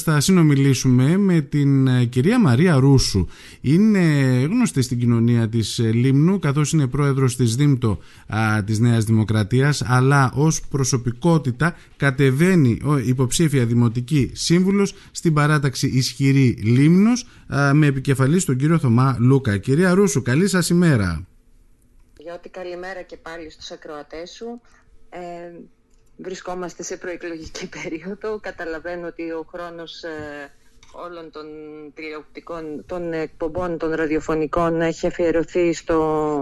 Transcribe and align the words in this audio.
Θα 0.00 0.20
συνομιλήσουμε 0.20 1.16
με 1.16 1.40
την 1.40 1.86
ε, 1.86 2.04
κυρία 2.04 2.40
Μαρία 2.40 2.74
Ρούσου. 2.74 3.26
Είναι 3.60 4.00
γνωστή 4.50 4.82
στην 4.82 4.98
κοινωνία 4.98 5.48
της 5.48 5.78
ε, 5.78 5.92
Λίμνου 5.92 6.38
καθώς 6.38 6.72
είναι 6.72 6.86
πρόεδρος 6.86 7.36
της 7.36 7.56
ΔΥΜΤΟ 7.56 7.98
α, 8.34 8.64
της 8.64 8.78
Νέας 8.78 9.04
Δημοκρατίας 9.04 9.82
αλλά 9.86 10.32
ως 10.34 10.60
προσωπικότητα 10.68 11.76
κατεβαίνει 11.96 12.80
ο 12.84 12.98
υποψήφια 12.98 13.66
δημοτική 13.66 14.30
σύμβουλος 14.34 14.94
στην 15.10 15.34
παράταξη 15.34 15.86
Ισχυρή 15.86 16.58
Λίμνος 16.62 17.26
με 17.72 17.86
επικεφαλής 17.86 18.44
τον 18.44 18.56
κύριο 18.56 18.78
Θωμά 18.78 19.16
Λούκα. 19.20 19.58
Κυρία 19.58 19.94
Ρούσου, 19.94 20.22
καλή 20.22 20.48
σας 20.48 20.68
ημέρα. 20.68 21.26
Γιώτη, 22.18 22.48
καλημέρα 22.48 23.02
και 23.02 23.16
πάλι 23.16 23.50
στους 23.50 23.70
ακροατές 23.70 24.30
σου. 24.30 24.60
Ε, 25.10 25.18
βρισκόμαστε 26.16 26.82
σε 26.82 26.96
προεκλογική 26.96 27.68
περίοδο. 27.68 28.38
Καταλαβαίνω 28.40 29.06
ότι 29.06 29.30
ο 29.30 29.46
χρόνος 29.52 30.02
ε, 30.02 30.52
όλων 30.92 31.30
των 31.30 31.46
τηλεοπτικών, 31.94 32.84
των 32.86 33.12
εκπομπών 33.12 33.78
των 33.78 33.90
ραδιοφωνικών 33.90 34.80
έχει 34.80 35.06
αφιερωθεί 35.06 35.72
στο, 35.72 36.38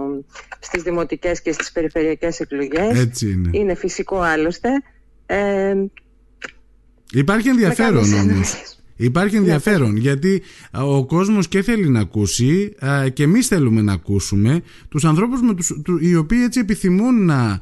στις 0.59 0.83
δημοτικές 0.83 1.41
και 1.41 1.51
στις 1.51 1.71
περιφερειακές 1.71 2.39
εκλογές. 2.39 2.99
Έτσι 2.99 3.29
είναι. 3.31 3.49
Είναι 3.53 3.75
φυσικό 3.75 4.19
άλλωστε. 4.19 4.69
Ε, 5.25 5.75
Υπάρχει 7.11 7.49
ενδιαφέρον 7.49 8.13
όμως. 8.13 8.77
Υπάρχει 8.95 9.35
ενδιαφέρον 9.35 9.97
γιατί 9.97 10.41
ο 10.71 11.05
κόσμος 11.05 11.47
και 11.47 11.61
θέλει 11.61 11.89
να 11.89 11.99
ακούσει 11.99 12.73
και 13.13 13.23
εμείς 13.23 13.47
θέλουμε 13.47 13.81
να 13.81 13.93
ακούσουμε 13.93 14.61
τους 14.89 15.05
ανθρώπους 15.05 15.41
με 15.41 15.53
τους, 15.53 15.75
οι 15.99 16.15
οποίοι 16.15 16.39
έτσι 16.43 16.59
επιθυμούν 16.59 17.25
να 17.25 17.59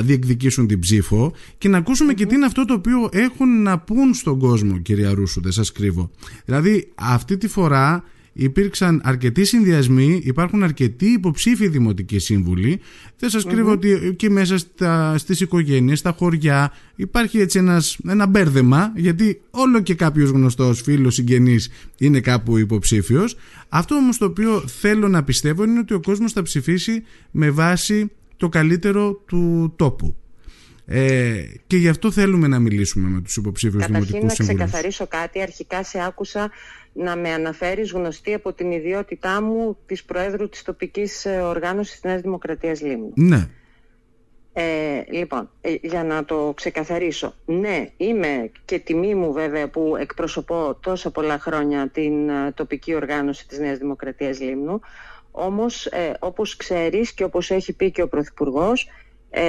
διεκδικήσουν 0.00 0.66
την 0.66 0.78
ψήφο 0.78 1.32
και 1.58 1.68
να 1.68 1.78
ακουσουμε 1.78 2.14
και 2.14 2.26
τι 2.26 2.34
είναι 2.34 2.46
αυτό 2.46 2.64
το 2.64 2.74
οποίο 2.74 3.08
έχουν 3.12 3.62
να 3.62 3.78
πούν 3.78 4.14
στον 4.14 4.38
κόσμο 4.38 4.78
κυρία 4.78 5.14
Ρούσου, 5.14 5.40
δεν 5.40 5.52
σας 5.52 5.72
κρύβω. 5.72 6.10
Δηλαδή 6.44 6.92
αυτή 6.94 7.36
τη 7.36 7.48
φορά 7.48 8.04
υπήρξαν 8.32 9.00
αρκετοί 9.04 9.44
συνδυασμοί, 9.44 10.20
υπάρχουν 10.24 10.62
αρκετοί 10.62 11.06
υποψήφοι 11.06 11.68
δημοτικοί 11.68 12.18
σύμβουλοι. 12.18 12.80
Δεν 13.18 13.30
σας 13.30 13.44
κρύβω 13.44 13.70
ότι 13.70 14.14
και 14.16 14.30
μέσα 14.30 14.58
στα, 14.58 15.18
στις 15.18 15.40
οικογένειες, 15.40 15.98
στα 15.98 16.12
χωριά 16.18 16.72
υπάρχει 16.96 17.38
έτσι 17.40 17.58
ένας, 17.58 17.98
ένα 18.08 18.26
μπέρδεμα 18.26 18.92
γιατί 18.96 19.40
όλο 19.50 19.80
και 19.80 19.94
κάποιος 19.94 20.30
γνωστός 20.30 20.80
φίλος 20.80 21.14
συγγενής 21.14 21.70
είναι 21.98 22.20
κάπου 22.20 22.58
υποψήφιος. 22.58 23.36
Αυτό 23.68 23.94
όμως 23.94 24.18
το 24.18 24.24
οποίο 24.24 24.60
θέλω 24.66 25.08
να 25.08 25.24
πιστεύω 25.24 25.64
είναι 25.64 25.78
ότι 25.78 25.94
ο 25.94 26.00
κόσμος 26.00 26.32
θα 26.32 26.42
ψηφίσει 26.42 27.02
με 27.30 27.50
βάση 27.50 28.10
το 28.36 28.48
καλύτερο 28.48 29.22
του 29.26 29.72
τόπου. 29.76 30.19
Ε, 30.92 31.44
και 31.66 31.76
γι' 31.76 31.88
αυτό 31.88 32.10
θέλουμε 32.10 32.48
να 32.48 32.58
μιλήσουμε 32.58 33.08
με 33.08 33.20
τους 33.20 33.36
υποψήφιους 33.36 33.86
δημοτικούς 33.86 34.10
σύμβουλους. 34.10 34.36
Καταρχήν 34.36 34.56
να 34.56 34.64
ξεκαθαρίσω 34.64 35.06
κάτι. 35.06 35.42
Αρχικά 35.42 35.82
σε 35.82 36.04
άκουσα 36.04 36.50
να 36.92 37.16
με 37.16 37.32
αναφέρεις 37.32 37.92
γνωστή 37.92 38.34
από 38.34 38.52
την 38.52 38.70
ιδιότητά 38.70 39.42
μου 39.42 39.76
της 39.86 40.04
Προέδρου 40.04 40.48
της 40.48 40.62
τοπικής 40.62 41.24
ε, 41.24 41.30
οργάνωσης 41.30 41.92
της 41.92 42.02
Νέας 42.02 42.20
Δημοκρατίας 42.20 42.80
Λίμνου. 42.80 43.12
Ναι. 43.14 43.48
Ε, 44.52 45.02
λοιπόν, 45.10 45.50
ε, 45.60 45.74
για 45.82 46.04
να 46.04 46.24
το 46.24 46.52
ξεκαθαρίσω, 46.56 47.34
ναι, 47.44 47.88
είμαι 47.96 48.50
και 48.64 48.78
τιμή 48.78 49.14
μου 49.14 49.32
βέβαια 49.32 49.68
που 49.68 49.96
εκπροσωπώ 49.98 50.78
τόσα 50.80 51.10
πολλά 51.10 51.38
χρόνια 51.38 51.88
την 51.88 52.28
ε, 52.28 52.52
τοπική 52.54 52.94
οργάνωση 52.94 53.48
της 53.48 53.58
Νέας 53.58 53.78
Δημοκρατίας 53.78 54.40
Λίμνου, 54.40 54.80
όμως 55.30 55.86
ε, 55.86 56.16
όπως 56.18 56.56
ξέρεις 56.56 57.12
και 57.12 57.24
όπως 57.24 57.50
έχει 57.50 57.72
πει 57.72 57.90
και 57.90 58.02
ο 58.02 58.08
Πρωθυπουργός, 58.08 58.88
ε, 59.30 59.42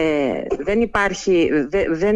δεν 0.63 0.81
υπάρχει, 0.81 1.49
δεν, 1.91 2.15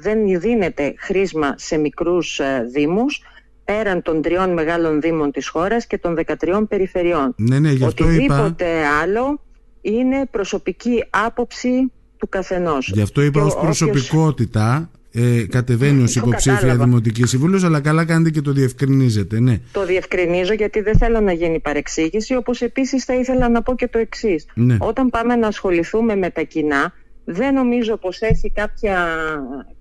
δεν 0.00 0.40
δίνεται 0.40 0.94
χρήσμα 0.96 1.54
σε 1.56 1.76
μικρούς 1.76 2.40
δήμους, 2.72 3.22
πέραν 3.64 4.02
των 4.02 4.22
τριών 4.22 4.52
μεγάλων 4.52 5.00
δήμων 5.00 5.30
της 5.30 5.48
χώρας 5.48 5.86
και 5.86 5.98
των 5.98 6.16
13 6.40 6.64
περιφερειών. 6.68 7.34
Ναι, 7.36 7.58
ναι, 7.58 7.72
Οτιδήποτε 7.86 8.86
άλλο 9.02 9.40
είναι 9.80 10.26
προσωπική 10.30 11.04
άποψη 11.10 11.92
του 12.16 12.28
καθενός. 12.28 12.90
Γι' 12.94 13.02
αυτό 13.02 13.22
είπα 13.22 13.42
ως 13.42 13.56
προσωπικότητα 13.56 14.90
ε, 15.18 15.46
κατεβαίνει 15.46 16.02
ως 16.02 16.16
υποψήφια 16.16 16.76
δημοτική 16.76 17.26
σύμβουλος 17.26 17.64
αλλά 17.64 17.80
καλά 17.80 18.04
κάνετε 18.04 18.30
και 18.30 18.40
το 18.40 18.52
διευκρινίζετε 18.52 19.40
ναι. 19.40 19.60
το 19.72 19.86
διευκρινίζω 19.86 20.52
γιατί 20.52 20.80
δεν 20.80 20.96
θέλω 20.96 21.20
να 21.20 21.32
γίνει 21.32 21.60
παρεξήγηση 21.60 22.34
όπως 22.34 22.60
επίσης 22.60 23.04
θα 23.04 23.14
ήθελα 23.14 23.48
να 23.48 23.62
πω 23.62 23.74
και 23.74 23.88
το 23.88 23.98
εξής. 23.98 24.46
Ναι. 24.54 24.76
όταν 24.80 25.10
πάμε 25.10 25.36
να 25.36 25.46
ασχοληθούμε 25.46 26.16
με 26.16 26.30
τα 26.30 26.42
κοινά 26.42 26.92
δεν 27.24 27.54
νομίζω 27.54 27.96
πως 27.96 28.20
έχει 28.20 28.50
κάποια, 28.50 29.06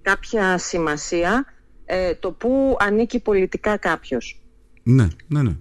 κάποια 0.01 0.57
σημασία 0.57 1.45
ε, 1.85 2.13
το 2.13 2.31
που 2.31 2.77
ανήκει 2.79 3.19
πολιτικά 3.19 3.77
κάποιος. 3.77 4.41
Ναι, 4.83 5.07
ναι, 5.27 5.41
ναι. 5.41 5.55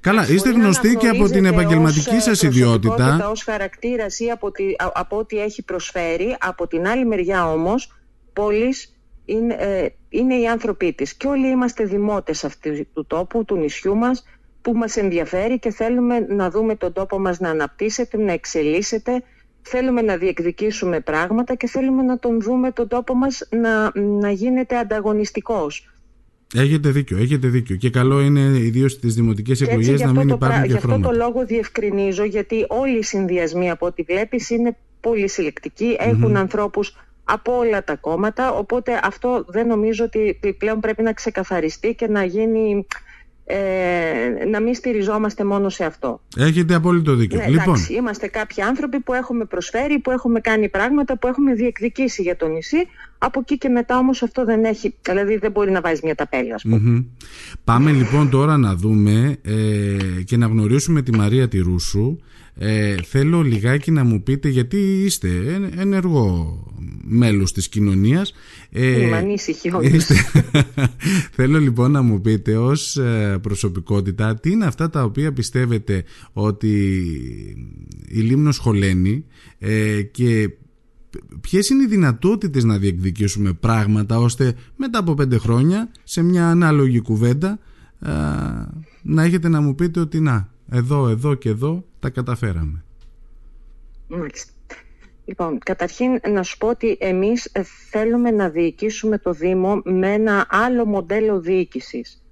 Καλά, 0.00 0.28
είστε 0.28 0.50
γνωστοί 0.50 0.96
και 0.96 1.08
από 1.08 1.28
την 1.28 1.44
επαγγελματική 1.44 2.20
σας 2.20 2.42
ιδιότητα. 2.42 3.28
Ως 3.30 3.42
χαρακτήρας 3.42 4.18
ή 4.18 4.30
από, 4.30 4.50
από 4.92 5.16
ό,τι 5.18 5.38
έχει 5.38 5.62
προσφέρει. 5.62 6.36
Από 6.40 6.66
την 6.66 6.86
άλλη 6.86 7.06
μεριά 7.06 7.52
όμως, 7.52 7.92
πόλεις 8.32 8.95
είναι, 9.26 9.54
ε, 9.54 9.88
είναι 10.08 10.34
οι 10.40 10.46
άνθρωποι 10.46 10.92
της. 10.92 11.14
Και 11.14 11.26
όλοι 11.26 11.48
είμαστε 11.48 11.84
δημότες 11.84 12.44
αυτού 12.44 12.70
του 12.92 13.06
τόπου, 13.06 13.44
του 13.44 13.56
νησιού 13.56 13.96
μας, 13.96 14.24
που 14.62 14.72
μας 14.72 14.96
ενδιαφέρει 14.96 15.58
και 15.58 15.70
θέλουμε 15.70 16.18
να 16.18 16.50
δούμε 16.50 16.76
τον 16.76 16.92
τόπο 16.92 17.18
μας 17.18 17.40
να 17.40 17.50
αναπτύσσεται, 17.50 18.16
να 18.16 18.32
εξελίσσεται, 18.32 19.22
θέλουμε 19.62 20.02
να 20.02 20.16
διεκδικήσουμε 20.16 21.00
πράγματα 21.00 21.54
και 21.54 21.66
θέλουμε 21.66 22.02
να 22.02 22.18
τον 22.18 22.40
δούμε 22.40 22.70
τον 22.70 22.88
τόπο 22.88 23.14
μας 23.14 23.48
να, 23.50 24.00
να 24.00 24.30
γίνεται 24.30 24.76
ανταγωνιστικός. 24.76 25.90
Έχετε 26.54 26.90
δίκιο, 26.90 27.18
έχετε 27.18 27.48
δίκιο. 27.48 27.76
Και 27.76 27.90
καλό 27.90 28.20
είναι 28.20 28.40
ιδίως 28.40 28.92
στις 28.92 29.14
δημοτικές 29.14 29.60
εκλογές 29.60 30.00
να 30.00 30.12
μην 30.12 30.28
υπάρχουν 30.28 30.38
και 30.38 30.38
χρώματα. 30.38 30.66
Γι' 30.66 30.76
αυτό 30.76 31.00
το 31.00 31.12
λόγο 31.12 31.46
διευκρινίζω, 31.46 32.24
γιατί 32.24 32.64
όλοι 32.68 32.98
οι 32.98 33.02
συνδυασμοί 33.02 33.70
από 33.70 33.86
ό,τι 33.86 34.02
βλέπεις 34.02 34.50
είναι 34.50 34.76
πολύ 35.00 35.28
συλλεκτικοί. 35.28 35.96
Έχουν 35.98 36.36
ανθρώπους 36.36 36.96
από 37.28 37.56
όλα 37.56 37.84
τα 37.84 37.96
κόμματα. 37.96 38.52
Οπότε 38.52 39.00
αυτό 39.02 39.44
δεν 39.48 39.66
νομίζω 39.66 40.04
ότι 40.04 40.38
πλέον 40.58 40.80
πρέπει 40.80 41.02
να 41.02 41.12
ξεκαθαριστεί 41.12 41.94
και 41.94 42.08
να 42.08 42.24
γίνει 42.24 42.86
ε, 43.48 44.44
να 44.50 44.60
μην 44.60 44.74
στηριζόμαστε 44.74 45.44
μόνο 45.44 45.68
σε 45.68 45.84
αυτό. 45.84 46.20
Έχετε 46.36 46.74
απόλυτο 46.74 47.14
δίκιο. 47.14 47.38
Ναι, 47.38 47.46
λοιπόν. 47.46 47.62
εντάξει, 47.62 47.94
είμαστε 47.94 48.28
κάποιοι 48.28 48.62
άνθρωποι 48.62 49.00
που 49.00 49.12
έχουμε 49.12 49.44
προσφέρει, 49.44 49.98
που 49.98 50.10
έχουμε 50.10 50.40
κάνει 50.40 50.68
πράγματα, 50.68 51.18
που 51.18 51.26
έχουμε 51.26 51.54
διεκδικήσει 51.54 52.22
για 52.22 52.36
το 52.36 52.48
νησί. 52.48 52.88
Από 53.18 53.40
εκεί 53.40 53.58
και 53.58 53.68
μετά 53.68 53.98
όμως 53.98 54.22
αυτό 54.22 54.44
δεν 54.44 54.64
έχει, 54.64 54.94
δηλαδή 55.02 55.36
δεν 55.36 55.50
μπορεί 55.50 55.70
να 55.70 55.80
βάζεις 55.80 56.00
μια 56.00 56.14
ταπέλα 56.14 56.54
ας 56.54 56.62
πουμε 56.62 57.04
Πάμε 57.64 57.90
λοιπόν 57.90 58.30
τώρα 58.30 58.56
να 58.56 58.74
δούμε 58.74 59.36
ε, 59.42 60.22
και 60.24 60.36
να 60.36 60.46
γνωρίσουμε 60.46 61.02
τη 61.02 61.12
Μαρία 61.16 61.48
τη 61.48 61.58
Ρούσου. 61.58 62.18
Ε, 62.58 62.96
θέλω 63.02 63.42
λιγάκι 63.42 63.90
να 63.90 64.04
μου 64.04 64.22
πείτε 64.22 64.48
γιατί 64.48 65.02
είστε 65.04 65.28
ενεργό 65.76 66.58
μέλος 67.04 67.52
της 67.52 67.68
κοινωνίας. 67.68 68.34
Ε, 68.70 69.00
Είμαι 69.00 69.16
ανήσυχη 69.16 69.70
Θέλω 71.36 71.58
λοιπόν 71.58 71.90
να 71.90 72.02
μου 72.02 72.20
πείτε 72.20 72.56
ως 72.56 72.96
ε, 72.96 73.38
προσωπικότητα 73.42 74.34
τι 74.34 74.50
είναι 74.50 74.66
αυτά 74.66 74.90
τα 74.90 75.02
οποία 75.02 75.32
πιστεύετε 75.32 76.04
ότι 76.32 76.94
η 78.08 78.20
Λίμνος 78.20 78.58
χωλαίνει 78.58 79.24
ε, 79.58 80.02
και 80.02 80.50
ποιες 81.40 81.68
είναι 81.68 81.82
οι 81.82 81.86
δυνατότητες 81.86 82.64
να 82.64 82.78
διεκδικήσουμε 82.78 83.52
πράγματα 83.52 84.18
ώστε 84.18 84.54
μετά 84.76 84.98
από 84.98 85.14
πέντε 85.14 85.38
χρόνια 85.38 85.90
σε 86.04 86.22
μια 86.22 86.48
ανάλογη 86.48 87.00
κουβέντα 87.00 87.58
ε, 88.00 88.10
να 89.02 89.22
έχετε 89.22 89.48
να 89.48 89.60
μου 89.60 89.74
πείτε 89.74 90.00
ότι 90.00 90.20
να, 90.20 90.48
εδώ, 90.70 91.08
εδώ 91.08 91.34
και 91.34 91.48
εδώ 91.48 91.84
τα 92.00 92.10
καταφέραμε. 92.10 92.84
Μάλιστα. 94.08 94.52
Λοιπόν, 95.24 95.58
καταρχήν 95.58 96.20
να 96.32 96.42
σου 96.42 96.58
πω 96.58 96.68
ότι 96.68 96.96
εμείς 97.00 97.52
θέλουμε 97.90 98.30
να 98.30 98.48
διοικήσουμε 98.48 99.18
το 99.18 99.32
Δήμο 99.32 99.80
με 99.84 100.12
ένα 100.12 100.46
άλλο 100.48 100.84
μοντέλο 100.84 101.40
διοίκησης. 101.40 102.22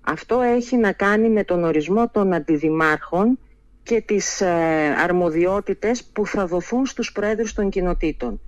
Αυτό 0.00 0.40
έχει 0.40 0.76
να 0.76 0.92
κάνει 0.92 1.28
με 1.28 1.44
τον 1.44 1.64
ορισμό 1.64 2.08
των 2.08 2.32
αντιδημάρχων 2.32 3.38
και 3.86 4.00
τις 4.00 4.40
ε, 4.40 4.94
αρμοδιότητες 5.04 6.04
που 6.04 6.26
θα 6.26 6.46
δοθούν 6.46 6.86
στους 6.86 7.12
πρόεδρους 7.12 7.52
των 7.52 7.70
κοινοτήτων. 7.70 8.40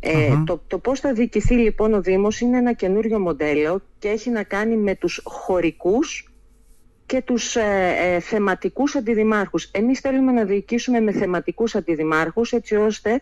Ε, 0.00 0.42
το, 0.46 0.62
το 0.66 0.78
πώς 0.78 1.00
θα 1.00 1.12
διοικηθεί 1.12 1.54
λοιπόν 1.54 1.94
ο 1.94 2.00
Δήμος 2.00 2.40
είναι 2.40 2.58
ένα 2.58 2.72
καινούριο 2.72 3.18
μοντέλο 3.18 3.82
και 3.98 4.08
έχει 4.08 4.30
να 4.30 4.42
κάνει 4.42 4.76
με 4.76 4.94
τους 4.94 5.20
χωρικούς 5.24 6.34
και 7.06 7.22
τους 7.22 7.56
ε, 7.56 7.94
ε, 7.98 8.20
θεματικούς 8.20 8.94
αντιδημάρχους. 8.94 9.64
Εμείς 9.64 10.00
θέλουμε 10.00 10.32
να 10.32 10.44
διοικήσουμε 10.44 11.00
με 11.00 11.12
θεματικούς 11.12 11.74
αντιδημάρχους 11.74 12.52
έτσι 12.52 12.76
ώστε 12.76 13.20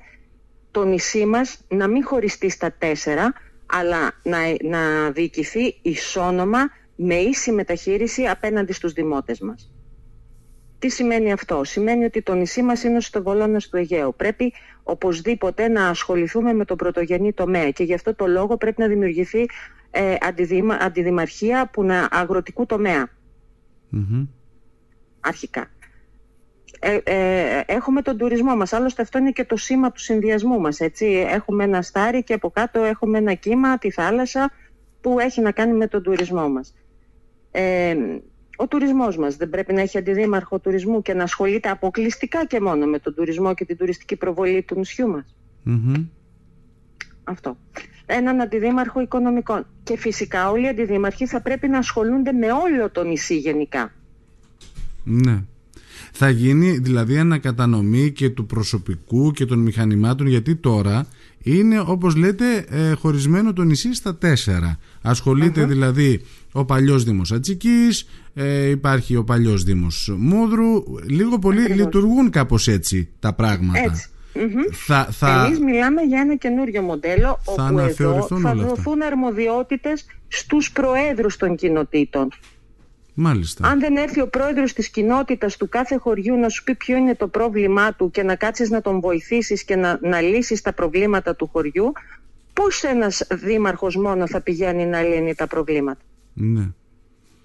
το 0.70 0.84
νησί 0.84 1.26
μας 1.26 1.64
να 1.68 1.88
μην 1.88 2.04
χωριστεί 2.04 2.48
στα 2.48 2.72
τέσσερα 2.78 3.32
αλλά 3.66 4.12
να, 4.22 4.38
να 4.62 5.10
διοικηθεί 5.10 5.78
ισόνομα 5.82 6.58
με 6.96 7.14
ίση 7.14 7.52
μεταχείριση 7.52 8.26
απέναντι 8.26 8.72
στους 8.72 8.92
δημότες 8.92 9.40
μας. 9.40 9.73
Τι 10.78 10.88
σημαίνει 10.88 11.32
αυτό; 11.32 11.64
Σημαίνει 11.64 12.04
ότι 12.04 12.22
το 12.22 12.34
νησί 12.34 12.62
μας 12.62 12.82
είναι 12.82 13.00
στο 13.00 13.22
βολόνας 13.22 13.68
του 13.68 13.76
Αιγαίου. 13.76 14.14
Πρέπει 14.16 14.52
οπωσδήποτε 14.82 15.68
να 15.68 15.88
ασχοληθούμε 15.88 16.52
με 16.52 16.64
τον 16.64 16.76
πρωτογενή 16.76 17.32
τομέα 17.32 17.70
και 17.70 17.84
γι' 17.84 17.94
αυτό 17.94 18.14
το 18.14 18.26
λόγο 18.26 18.56
πρέπει 18.56 18.80
να 18.80 18.88
δημιουργηθεί 18.88 19.46
ε, 19.90 20.14
αντιδημαρχία 20.80 21.70
που 21.72 21.84
να 21.84 22.08
αγροτικού 22.10 22.66
Αρχικά. 25.20 25.66
Ε, 26.80 26.98
ε, 27.04 27.60
έχουμε 27.66 28.02
τον 28.02 28.18
τουρισμό 28.18 28.56
μας. 28.56 28.72
Άλλωστε 28.72 29.02
αυτό 29.02 29.18
είναι 29.18 29.30
και 29.30 29.44
το 29.44 29.56
σήμα 29.56 29.90
του 29.92 30.00
συνδυασμού 30.00 30.60
μας. 30.60 30.80
Έτσι. 30.80 31.06
Έχουμε 31.28 31.64
ένα 31.64 31.82
στάρι 31.82 32.22
και 32.22 32.32
από 32.32 32.50
κάτω 32.50 32.82
έχουμε 32.82 33.18
ένα 33.18 33.34
κύμα, 33.34 33.78
τη 33.78 33.90
θάλασσα, 33.90 34.50
που 35.00 35.18
έχει 35.18 35.40
να 35.40 35.52
κάνει 35.52 35.72
με 35.72 35.86
τον 35.86 36.02
τουρισμό 36.02 36.48
μας. 36.48 36.74
Ε, 37.50 37.96
ο 38.56 38.66
τουρισμός 38.68 39.16
μας 39.16 39.36
δεν 39.36 39.50
πρέπει 39.50 39.72
να 39.72 39.80
έχει 39.80 39.98
αντιδήμαρχο 39.98 40.58
τουρισμού 40.58 41.02
και 41.02 41.14
να 41.14 41.22
ασχολείται 41.22 41.68
αποκλειστικά 41.68 42.46
και 42.46 42.60
μόνο 42.60 42.86
με 42.86 42.98
τον 42.98 43.14
τουρισμό 43.14 43.54
και 43.54 43.64
την 43.64 43.76
τουριστική 43.76 44.16
προβολή 44.16 44.62
του 44.62 44.74
νησιού 44.76 45.08
μας. 45.08 45.34
Αυτό. 47.24 47.56
Έναν 48.06 48.40
αντιδήμαρχο 48.40 49.00
οικονομικών. 49.00 49.66
Και 49.82 49.96
φυσικά 49.96 50.50
όλοι 50.50 50.64
οι 50.64 50.68
αντιδήμαρχοι 50.68 51.26
θα 51.26 51.40
πρέπει 51.40 51.68
να 51.68 51.78
ασχολούνται 51.78 52.32
με 52.32 52.46
όλο 52.46 52.90
το 52.90 53.04
νησί 53.04 53.36
γενικά. 53.36 53.92
Ναι. 55.04 55.42
Θα 56.12 56.28
γίνει 56.28 56.78
δηλαδή 56.78 57.18
ανακατανομή 57.18 58.10
και 58.10 58.30
του 58.30 58.46
προσωπικού 58.46 59.30
και 59.30 59.44
των 59.44 59.58
μηχανημάτων 59.58 60.26
γιατί 60.26 60.56
τώρα 60.56 61.06
είναι 61.42 61.80
όπως 61.80 62.16
λέτε 62.16 62.64
ε, 62.68 62.92
χωρισμένο 62.92 63.52
το 63.52 63.62
νησί 63.62 63.94
στα 63.94 64.16
τέσσερα. 64.16 64.78
δηλαδή 65.54 66.20
ο 66.56 66.64
παλιός 66.64 67.04
Δήμος 67.04 67.32
Ατσικής, 67.32 68.08
ε, 68.34 68.68
υπάρχει 68.68 69.16
ο 69.16 69.24
παλιός 69.24 69.62
Δήμος 69.62 70.14
Μούδρου, 70.18 70.82
λίγο 71.08 71.38
πολύ 71.38 71.60
λειτουργούν 71.60 72.30
κάπως 72.30 72.68
έτσι 72.68 73.08
τα 73.18 73.32
πράγματα. 73.32 73.78
Έτσι. 73.78 74.08
Θα, 74.72 75.08
θα... 75.10 75.44
Εμείς 75.46 75.58
μιλάμε 75.58 76.02
για 76.02 76.20
ένα 76.20 76.36
καινούριο 76.36 76.82
μοντέλο 76.82 77.40
θα 77.56 77.66
όπου 77.66 77.78
εδώ 77.78 78.26
θα 78.42 78.54
δοθούν 78.54 79.02
αρμοδιότητες 79.02 80.06
στους 80.28 80.72
προέδρους 80.72 81.36
των 81.36 81.56
κοινοτήτων. 81.56 82.28
Μάλιστα. 83.14 83.68
Αν 83.68 83.80
δεν 83.80 83.96
έρθει 83.96 84.20
ο 84.20 84.28
πρόεδρος 84.28 84.72
της 84.72 84.88
κοινότητας 84.88 85.56
του 85.56 85.68
κάθε 85.68 85.96
χωριού 85.96 86.36
να 86.36 86.48
σου 86.48 86.64
πει 86.64 86.74
ποιο 86.74 86.96
είναι 86.96 87.14
το 87.14 87.28
πρόβλημά 87.28 87.94
του 87.94 88.10
και 88.10 88.22
να 88.22 88.34
κάτσεις 88.34 88.70
να 88.70 88.80
τον 88.80 89.00
βοηθήσεις 89.00 89.64
και 89.64 89.76
να, 89.76 89.98
να 90.02 90.20
λύσεις 90.20 90.60
τα 90.60 90.72
προβλήματα 90.72 91.36
του 91.36 91.48
χωριού, 91.52 91.92
πώς 92.52 92.82
ένας 92.82 93.26
δήμαρχος 93.30 93.96
μόνο 93.96 94.28
θα 94.28 94.40
πηγαίνει 94.40 94.86
να 94.86 95.02
λύνει 95.02 95.34
τα 95.34 95.46
προβλήματα; 95.46 96.00
Ναι. 96.34 96.70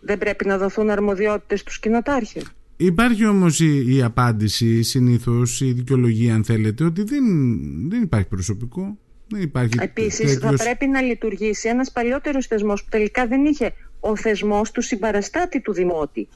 Δεν 0.02 0.18
πρέπει 0.18 0.46
να 0.46 0.58
δοθούν 0.58 0.90
αρμοδιότητες 0.90 1.60
στους 1.60 1.80
κοινοτάρχες. 1.80 2.44
Υπάρχει 2.78 3.26
όμως 3.26 3.60
η, 3.60 4.02
απάντηση 4.04 4.84
συνήθως, 4.84 5.62
η 5.62 5.72
δικαιολογία 5.72 6.36
αν 6.36 6.44
θέλετε, 6.44 6.84
ότι 6.84 7.04
δεν, 7.04 7.24
δεν 7.90 8.02
υπάρχει 8.02 8.28
προσωπικό. 8.28 8.98
Δεν 9.28 9.42
υπάρχει 9.42 9.78
Επίσης 9.80 10.38
θα 10.38 10.54
πρέπει 10.54 10.88
να 10.88 11.02
λειτουργήσει 11.02 11.70
ένας 11.70 11.92
παλιότερος 11.92 12.48
θεσμός 12.48 12.84
που 12.84 12.90
τελικά 12.90 13.28
δεν 13.28 13.46
είχε 13.46 13.74
ο 14.00 14.16
θεσμός 14.16 14.72
του 14.72 14.82
συμπαραστάτη 14.82 15.62
του 15.62 15.74
δημοτη 15.74 16.28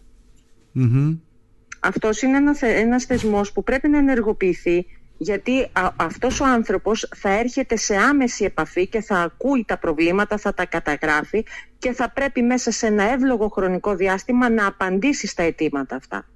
Αυτός 1.80 2.22
είναι 2.22 2.38
ένα, 2.38 2.56
ένας 2.62 3.06
θεσμός 3.06 3.52
που 3.52 3.64
πρέπει 3.64 3.88
να 3.88 3.98
ενεργοποιηθεί 3.98 4.86
γιατί 5.18 5.62
α, 5.62 5.90
αυτός 5.96 6.40
ο 6.40 6.46
άνθρωπος 6.46 7.10
θα 7.16 7.30
έρχεται 7.30 7.76
σε 7.76 7.96
άμεση 7.96 8.44
επαφή 8.44 8.88
και 8.88 9.02
θα 9.02 9.22
ακούει 9.22 9.66
τα 9.68 9.78
προβλήματα, 9.78 10.38
θα 10.38 10.54
τα 10.54 10.66
καταγράφει 10.66 11.46
και 11.78 11.92
θα 11.92 12.12
πρέπει 12.12 12.42
μέσα 12.42 12.72
σε 12.72 12.88
ένα 12.88 13.04
εύλογο 13.04 13.48
χρονικό 13.48 13.96
διάστημα 13.96 14.50
να 14.50 14.68
απαντήσει 14.68 15.28
στα 15.28 15.44
αιτήματα 15.44 15.96
αυτά. 15.96 16.28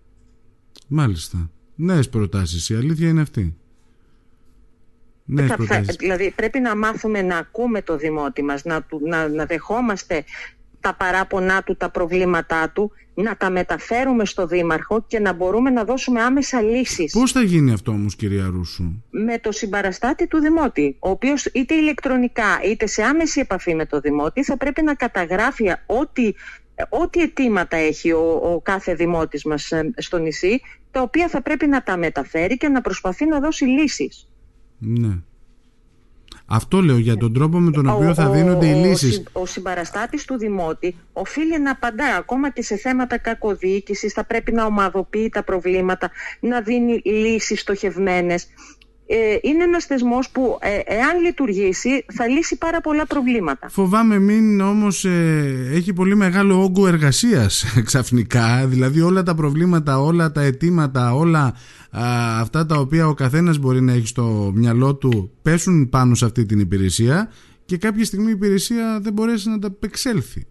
Μάλιστα. 0.87 1.49
Νέες 1.75 2.09
προτάσεις. 2.09 2.69
Η 2.69 2.75
αλήθεια 2.75 3.07
είναι 3.07 3.21
αυτή. 3.21 3.55
Νέες 5.25 5.53
προτάσεις. 5.55 5.95
δηλαδή 5.95 6.31
πρέπει 6.35 6.59
να 6.59 6.75
μάθουμε 6.75 7.21
να 7.21 7.37
ακούμε 7.37 7.81
το 7.81 7.97
δημότη 7.97 8.43
μας, 8.43 8.63
να, 8.63 8.85
να, 9.07 9.27
να 9.27 9.45
δεχόμαστε 9.45 10.23
τα 10.87 10.93
παράπονά 10.93 11.63
του, 11.63 11.75
τα 11.75 11.89
προβλήματά 11.89 12.69
του, 12.69 12.91
να 13.13 13.37
τα 13.37 13.49
μεταφέρουμε 13.49 14.25
στο 14.25 14.47
Δήμαρχο 14.47 15.05
και 15.07 15.19
να 15.19 15.33
μπορούμε 15.33 15.69
να 15.69 15.83
δώσουμε 15.83 16.21
άμεσα 16.21 16.61
λύσεις. 16.61 17.11
Πώς 17.11 17.31
θα 17.31 17.41
γίνει 17.41 17.71
αυτό 17.71 17.91
όμως 17.91 18.15
κυρία 18.15 18.49
Ρούσου; 18.51 19.03
Με 19.09 19.39
το 19.39 19.51
συμπαραστάτη 19.51 20.27
του 20.27 20.39
Δημότη, 20.39 20.95
ο 20.99 21.09
οποίος 21.09 21.45
είτε 21.45 21.73
ηλεκτρονικά 21.73 22.59
είτε 22.63 22.87
σε 22.87 23.03
άμεση 23.03 23.39
επαφή 23.39 23.75
με 23.75 23.85
το 23.85 23.99
Δημότη 23.99 24.43
θα 24.43 24.57
πρέπει 24.57 24.81
να 24.81 24.93
καταγράφει 24.93 25.65
ό,τι 25.85 26.33
ό,τι 26.89 27.21
αιτήματα 27.21 27.77
έχει 27.77 28.11
ο, 28.11 28.39
ο 28.43 28.61
κάθε 28.61 28.93
δημότης 28.93 29.45
μας 29.45 29.71
ε, 29.71 29.91
στο 29.97 30.17
νησί, 30.17 30.61
τα 30.91 31.01
οποία 31.01 31.27
θα 31.27 31.41
πρέπει 31.41 31.67
να 31.67 31.83
τα 31.83 31.97
μεταφέρει 31.97 32.57
και 32.57 32.67
να 32.67 32.81
προσπαθεί 32.81 33.25
να 33.25 33.39
δώσει 33.39 33.65
λύσεις. 33.65 34.27
Ναι. 34.77 35.19
Αυτό 36.49 36.81
λέω 36.81 36.97
για 36.97 37.17
τον 37.17 37.33
τρόπο 37.33 37.59
με 37.59 37.71
τον 37.71 37.87
οποίο 37.87 38.13
θα 38.13 38.29
δίνονται 38.29 38.67
οι 38.67 38.73
λύσεις. 38.73 39.23
Ο, 39.31 39.41
ο 39.41 39.45
συμπαραστάτης 39.45 40.25
του 40.25 40.37
Δημότη 40.37 40.95
οφείλει 41.13 41.61
να 41.61 41.71
απαντά 41.71 42.15
ακόμα 42.15 42.49
και 42.49 42.61
σε 42.61 42.75
θέματα 42.75 43.17
κακοδιοίκησης, 43.17 44.13
θα 44.13 44.23
πρέπει 44.23 44.51
να 44.51 44.65
ομαδοποιεί 44.65 45.29
τα 45.29 45.43
προβλήματα, 45.43 46.11
να 46.39 46.61
δίνει 46.61 47.01
λύσεις 47.05 47.59
στοχευμένες. 47.59 48.47
Ε, 49.09 49.37
είναι 49.41 49.63
ένας 49.63 49.85
θεσμός 49.85 50.29
που 50.29 50.57
ε, 50.61 50.79
εάν 50.85 51.21
λειτουργήσει 51.21 52.05
θα 52.13 52.27
λύσει 52.27 52.57
πάρα 52.57 52.81
πολλά 52.81 53.05
προβλήματα. 53.05 53.69
Φοβάμαι 53.69 54.19
μην 54.19 54.61
όμως 54.61 55.05
ε, 55.05 55.69
έχει 55.73 55.93
πολύ 55.93 56.15
μεγάλο 56.15 56.63
όγκο 56.63 56.87
εργασίας 56.87 57.65
ξαφνικά, 57.87 58.65
δηλαδή 58.67 59.01
όλα 59.01 59.23
τα 59.23 59.35
προβλήματα, 59.35 60.01
όλα 60.01 60.31
τα 60.31 60.41
αιτήματα, 60.41 61.13
όλα 61.13 61.55
αυτά 62.39 62.65
τα 62.65 62.75
οποία 62.75 63.07
ο 63.07 63.13
καθένας 63.13 63.57
μπορεί 63.57 63.81
να 63.81 63.93
έχει 63.93 64.07
στο 64.07 64.51
μυαλό 64.55 64.95
του 64.95 65.31
πέσουν 65.41 65.89
πάνω 65.89 66.15
σε 66.15 66.25
αυτή 66.25 66.45
την 66.45 66.59
υπηρεσία 66.59 67.31
και 67.65 67.77
κάποια 67.77 68.05
στιγμή 68.05 68.27
η 68.27 68.31
υπηρεσία 68.31 68.99
δεν 69.01 69.13
μπορέσει 69.13 69.49
να 69.49 69.59
τα 69.59 69.67
επεξέλθει. 69.67 70.45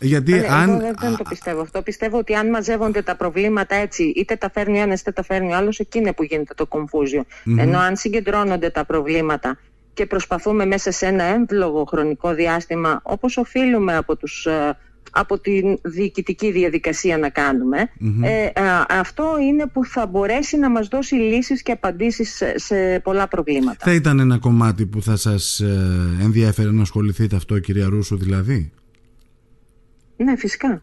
Γιατί 0.00 0.32
ε, 0.32 0.46
αν... 0.50 0.70
Εγώ 0.70 0.94
δεν 1.00 1.16
το 1.16 1.24
πιστεύω 1.28 1.60
αυτό. 1.60 1.82
Πιστεύω 1.82 2.18
ότι 2.18 2.34
αν 2.34 2.50
μαζεύονται 2.50 3.02
τα 3.02 3.16
προβλήματα 3.16 3.74
έτσι, 3.74 4.02
είτε 4.02 4.36
τα 4.36 4.50
φέρνει 4.50 4.78
ο 4.78 4.82
ένας 4.82 5.00
είτε 5.00 5.12
τα 5.12 5.22
φέρνει 5.22 5.52
ο 5.52 5.56
άλλος, 5.56 5.78
εκεί 5.78 5.98
είναι 5.98 6.12
που 6.12 6.22
γίνεται 6.22 6.54
το 6.54 6.66
κομφουζιο 6.66 7.24
Ενώ 7.58 7.78
αν 7.78 7.96
συγκεντρώνονται 7.96 8.70
τα 8.70 8.84
προβλήματα 8.84 9.58
και 9.94 10.06
προσπαθούμε 10.06 10.66
μέσα 10.66 10.90
σε 10.90 11.06
ένα 11.06 11.24
έμβλογο 11.24 11.84
χρονικό 11.84 12.34
διάστημα, 12.34 13.00
όπως 13.02 13.36
οφείλουμε 13.36 13.96
από 13.96 14.16
τους 14.16 14.46
ε, 14.46 14.76
από 15.10 15.38
τη 15.38 15.60
διοικητική 15.82 16.52
διαδικασία 16.52 17.18
να 17.18 17.28
κάνουμε. 17.28 17.78
Ε, 18.22 18.50
αυτό 18.88 19.24
είναι 19.48 19.66
που 19.72 19.84
θα 19.84 20.06
μπορέσει 20.06 20.56
να 20.58 20.70
μας 20.70 20.88
δώσει 20.88 21.14
λύσεις 21.14 21.62
και 21.62 21.72
απαντήσεις 21.72 22.42
σε, 22.54 23.00
πολλά 23.02 23.28
προβλήματα. 23.28 23.76
Θα 23.78 23.94
ήταν 23.94 24.18
ένα 24.18 24.38
κομμάτι 24.38 24.86
που 24.86 25.02
θα 25.02 25.16
σας 25.16 25.60
ε, 25.60 26.18
ενδιαφέρει 26.22 26.72
να 26.72 26.82
ασχοληθείτε 26.82 27.36
αυτό 27.36 27.58
κυρία 27.58 27.88
Ρούσου 27.88 28.16
δηλαδή; 28.16 28.72
Ναι 30.24 30.36
φυσικά. 30.36 30.82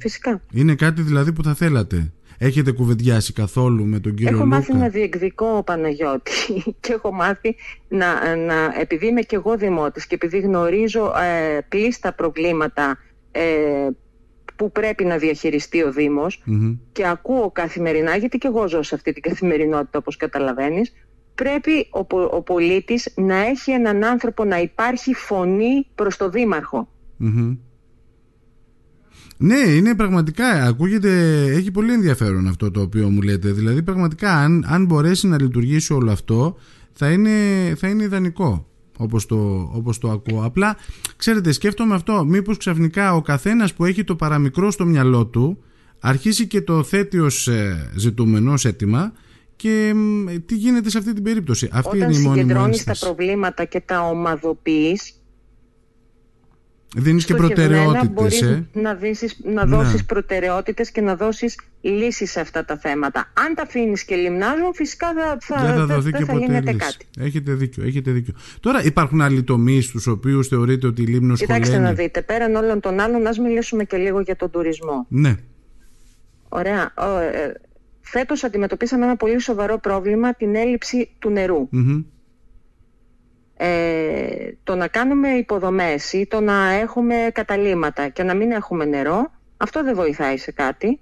Φυσικά. 0.00 0.42
Είναι 0.52 0.74
κάτι 0.74 1.02
δηλαδή 1.02 1.32
που 1.32 1.42
θα 1.42 1.54
θέλατε. 1.54 2.12
Έχετε 2.38 2.72
κουβεντιάσει 2.72 3.32
καθόλου 3.32 3.84
με 3.84 4.00
τον 4.00 4.14
κύριο 4.14 4.34
Έχω 4.34 4.44
Λούκα; 4.44 4.56
μάθει 4.56 4.74
να 4.74 4.88
διεκδικώ 4.88 5.62
Παναγιώτη 5.66 6.32
και 6.80 6.92
έχω 6.92 7.12
μάθει 7.12 7.56
να, 7.88 8.36
να 8.36 8.54
επειδή 8.80 9.06
είμαι 9.06 9.20
και 9.20 9.36
εγώ 9.36 9.56
δημότης 9.56 10.06
και 10.06 10.14
επειδή 10.14 10.38
γνωρίζω 10.38 11.12
ε, 11.16 11.60
πλήστα 11.68 12.12
προβλήματα 12.12 12.98
ε, 13.30 13.42
που 14.56 14.72
πρέπει 14.72 15.04
να 15.04 15.16
διαχειριστεί 15.16 15.82
ο 15.82 15.92
δημος 15.92 16.44
και 16.92 17.06
ακούω 17.06 17.50
καθημερινά, 17.50 18.16
γιατί 18.16 18.38
και 18.38 18.46
εγώ 18.46 18.68
ζω 18.68 18.82
σε 18.82 18.94
αυτή 18.94 19.12
την 19.12 19.22
καθημερινότητα 19.22 19.98
όπως 19.98 20.16
καταλαβαίνεις, 20.16 20.92
πρέπει 21.34 21.88
ο, 21.90 22.20
ο 22.36 22.42
πολίτης 22.42 23.12
να 23.16 23.36
έχει 23.36 23.70
έναν 23.70 24.04
άνθρωπο 24.04 24.44
να 24.44 24.60
υπάρχει 24.60 25.14
φωνή 25.14 25.86
προς 25.94 26.16
το 26.16 26.30
δημαρχο 26.30 26.88
Ναι, 29.40 29.58
είναι 29.58 29.94
πραγματικά, 29.94 30.46
ακούγεται, 30.64 31.42
έχει 31.42 31.70
πολύ 31.70 31.92
ενδιαφέρον 31.92 32.46
αυτό 32.46 32.70
το 32.70 32.80
οποίο 32.80 33.10
μου 33.10 33.22
λέτε. 33.22 33.50
Δηλαδή 33.50 33.82
πραγματικά 33.82 34.34
αν, 34.34 34.64
αν 34.68 34.84
μπορέσει 34.84 35.26
να 35.26 35.40
λειτουργήσει 35.40 35.92
όλο 35.92 36.10
αυτό 36.10 36.56
θα 36.92 37.10
είναι, 37.10 37.30
θα 37.76 37.88
είναι 37.88 38.02
ιδανικό 38.02 38.66
όπως 38.98 39.26
το, 39.26 39.70
όπως 39.72 39.98
το 39.98 40.10
ακούω. 40.10 40.44
Απλά, 40.44 40.76
ξέρετε, 41.16 41.52
σκέφτομαι 41.52 41.94
αυτό, 41.94 42.24
μήπως 42.24 42.56
ξαφνικά 42.56 43.14
ο 43.14 43.22
καθένας 43.22 43.74
που 43.74 43.84
έχει 43.84 44.04
το 44.04 44.16
παραμικρό 44.16 44.70
στο 44.70 44.84
μυαλό 44.84 45.26
του 45.26 45.62
αρχίσει 46.00 46.46
και 46.46 46.60
το 46.60 46.82
θέτει 46.82 47.18
ως 47.18 47.48
ε, 47.48 47.90
ζητούμενος, 47.96 48.54
ως 48.54 48.64
αίτημα 48.64 49.12
και 49.56 49.94
τι 50.46 50.56
γίνεται 50.56 50.90
σε 50.90 50.98
αυτή 50.98 51.12
την 51.12 51.22
περίπτωση. 51.22 51.68
Αυτή 51.72 51.96
Όταν 51.96 52.10
είναι 52.10 52.18
η 52.18 52.22
μόνη 52.22 52.38
συγκεντρώνεις 52.38 52.84
τα 52.84 52.96
προβλήματα 53.00 53.64
και 53.64 53.80
τα 53.80 54.00
ομαδοποιείς 54.00 55.17
Δίνεις 56.96 57.24
και 57.24 57.34
προτεραιότητες. 57.34 58.10
Μπορείς 58.10 58.42
ε; 58.42 58.68
να, 58.72 58.94
δώσεις, 58.94 59.40
να 59.44 59.66
ναι. 59.66 59.76
δώσεις 59.76 60.04
προτεραιότητες 60.04 60.90
και 60.90 61.00
να 61.00 61.16
δώσεις 61.16 61.58
λύσεις 61.80 62.30
σε 62.30 62.40
αυτά 62.40 62.64
τα 62.64 62.76
θέματα. 62.76 63.32
Αν 63.46 63.54
τα 63.54 63.62
αφήνεις 63.62 64.04
και 64.04 64.14
λιμνάζουν, 64.14 64.74
φυσικά 64.74 65.12
θα, 65.12 65.38
θα, 65.40 65.64
δεν 65.64 65.76
θα, 65.76 65.86
δοθεί 65.86 66.10
και 66.12 66.24
θα 66.24 66.34
λύνεται 66.34 66.72
κάτι. 66.72 67.06
Έχετε 67.18 67.52
δίκιο, 67.52 67.84
έχετε 67.84 68.10
δίκιο. 68.10 68.34
Τώρα 68.60 68.84
υπάρχουν 68.84 69.20
άλλοι 69.20 69.42
τομείς 69.42 69.84
στους 69.84 70.06
οποίους 70.06 70.48
θεωρείτε 70.48 70.86
ότι 70.86 71.02
η 71.02 71.06
Λίμνος 71.06 71.40
Κοιτάξτε 71.40 71.64
χωλαίνει. 71.74 71.84
να 71.84 71.92
δείτε, 71.92 72.22
πέραν 72.22 72.54
όλων 72.54 72.80
των 72.80 73.00
άλλων, 73.00 73.26
ας 73.26 73.38
μιλήσουμε 73.38 73.84
και 73.84 73.96
λίγο 73.96 74.20
για 74.20 74.36
τον 74.36 74.50
τουρισμό. 74.50 75.06
Ναι. 75.08 75.34
Ωραία. 76.48 76.94
Ε, 77.32 77.52
φέτος 78.00 78.44
αντιμετωπίσαμε 78.44 79.04
ένα 79.04 79.16
πολύ 79.16 79.40
σοβαρό 79.40 79.78
πρόβλημα, 79.78 80.34
την 80.34 80.54
έλλειψη 80.54 81.10
του 81.18 81.30
νερού. 81.30 81.68
Ε, 83.60 84.52
το 84.64 84.74
να 84.74 84.88
κάνουμε 84.88 85.28
υποδομές 85.28 86.12
ή 86.12 86.26
το 86.26 86.40
να 86.40 86.70
έχουμε 86.72 87.30
καταλήματα 87.32 88.08
και 88.08 88.22
να 88.22 88.34
μην 88.34 88.50
έχουμε 88.50 88.84
νερό, 88.84 89.30
αυτό 89.56 89.84
δεν 89.84 89.94
βοηθάει 89.94 90.36
σε 90.36 90.52
κάτι. 90.52 91.00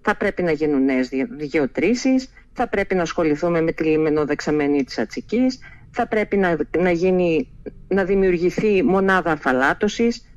Θα 0.00 0.16
πρέπει 0.16 0.42
να 0.42 0.50
γίνουν 0.50 0.84
νέες 0.84 1.10
γεωτρήσεις, 1.38 2.32
θα 2.52 2.68
πρέπει 2.68 2.94
να 2.94 3.02
ασχοληθούμε 3.02 3.60
με 3.60 3.72
τη 3.72 3.84
λιμενοδεξαμένη 3.84 4.84
της 4.84 4.98
Ατσικής, 4.98 5.58
θα 5.90 6.08
πρέπει 6.08 6.36
να, 6.36 6.56
να, 6.78 6.90
γίνει, 6.90 7.48
να 7.88 8.04
δημιουργηθεί 8.04 8.82
μονάδα 8.82 9.32
αφαλάτωσης 9.32 10.28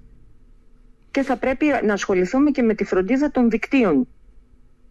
και 1.11 1.21
θα 1.21 1.37
πρέπει 1.37 1.65
να 1.83 1.93
ασχοληθούμε 1.93 2.51
και 2.51 2.61
με 2.61 2.73
τη 2.73 2.83
φροντίδα 2.83 3.31
των 3.31 3.49
δικτύων 3.49 4.07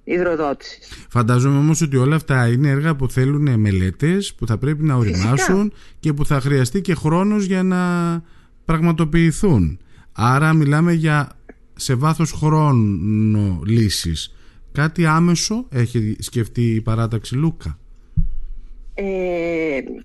υδροδότησης. 0.04 1.06
Φαντάζομαι 1.08 1.58
όμως 1.58 1.80
ότι 1.80 1.96
όλα 1.96 2.16
αυτά 2.16 2.48
είναι 2.48 2.68
έργα 2.68 2.96
που 2.96 3.10
θέλουν 3.10 3.60
μελέτες, 3.60 4.34
που 4.34 4.46
θα 4.46 4.58
πρέπει 4.58 4.82
να 4.82 4.94
οριμάσουν 4.94 5.72
και 6.00 6.12
που 6.12 6.26
θα 6.26 6.40
χρειαστεί 6.40 6.80
και 6.80 6.94
χρόνος 6.94 7.44
για 7.44 7.62
να 7.62 7.82
πραγματοποιηθούν. 8.64 9.78
Άρα 10.12 10.52
μιλάμε 10.52 10.92
για 10.92 11.38
σε 11.74 11.94
βάθος 11.94 12.32
χρόνου 12.32 13.62
λύσεις. 13.66 14.34
Κάτι 14.72 15.06
άμεσο 15.06 15.66
έχει 15.70 16.16
σκεφτεί 16.18 16.74
η 16.74 16.80
παράταξη 16.80 17.34
Λούκα; 17.34 17.78
Ε, 18.94 19.04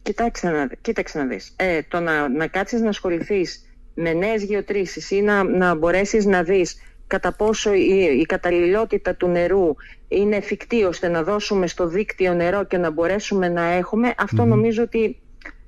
κοιτάξτε, 0.01 0.49
να, 0.49 0.69
κοίταξε 0.81 1.17
να 1.17 1.25
δεις. 1.25 1.53
Ε, 1.55 1.81
το 1.87 1.99
να, 1.99 2.29
να 2.29 2.47
κάτσεις 2.47 2.81
να 2.81 2.89
ασχοληθείς 2.89 3.63
με 3.95 4.13
νέες 4.13 4.43
γεωτρήσεις 4.43 5.11
ή 5.11 5.21
να, 5.21 5.43
να 5.43 5.75
μπορέσεις 5.75 6.25
να 6.25 6.43
δεις 6.43 6.75
κατά 7.09 7.35
πόσο 7.35 7.73
η, 7.73 8.19
η 8.19 8.25
καταλληλότητα 8.25 9.15
του 9.15 9.27
νερού 9.27 9.75
είναι 10.07 10.35
εφικτή 10.35 10.83
ώστε 10.83 11.07
να 11.07 11.23
δώσουμε 11.23 11.67
στο 11.67 11.87
δίκτυο 11.87 12.33
νερό 12.33 12.65
και 12.65 12.77
να 12.77 12.91
μπορέσουμε 12.91 13.49
να 13.49 13.63
έχουμε, 13.63 14.13
νομίζω 14.45 14.83
ότι 14.83 15.17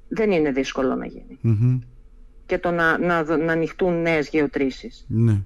δεν 0.08 0.32
είναι 0.32 0.52
δύσκολο 0.52 0.96
να 0.96 1.06
γινει 1.06 1.40
Και 2.46 2.58
το 2.58 2.72
να, 2.72 2.98
να, 2.98 3.38
να 3.38 3.52
ανοιχτούν 3.52 4.02
νέες 4.02 4.30
γεωτρήσεις. 4.30 5.06
Ναι. 5.08 5.42